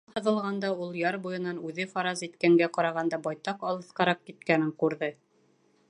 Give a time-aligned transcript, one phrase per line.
[0.03, 5.17] Таң һыҙылғанда ул яр буйынан үҙе фараз иткәнгә ҡарағанда байтаҡ алыҫҡараҡ киткәнен күрҙе.